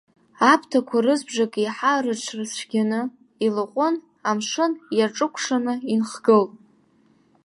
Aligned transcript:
Аԥҭақәа 0.51 0.97
рызбжак 1.05 1.53
еиҳа 1.61 2.03
рыҽрыцәгьаны 2.03 3.01
илаҟәын, 3.45 3.95
амшын 4.29 4.71
иаҿыкәшаны 4.97 5.73
инхгылт. 5.93 6.51